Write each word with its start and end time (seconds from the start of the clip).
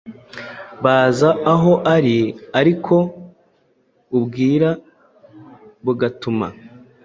Baza 0.83 1.29
aho 1.53 1.71
ari 1.95 2.17
ariko 2.59 2.95
ubwira 4.17 4.69
bugatuma 5.83 6.47